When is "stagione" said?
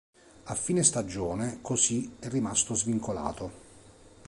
0.81-1.59